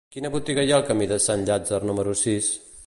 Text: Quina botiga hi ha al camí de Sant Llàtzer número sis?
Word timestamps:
Quina 0.13 0.29
botiga 0.35 0.63
hi 0.67 0.73
ha 0.73 0.79
al 0.79 0.87
camí 0.87 1.09
de 1.11 1.21
Sant 1.27 1.45
Llàtzer 1.51 1.81
número 1.91 2.19
sis? 2.27 2.51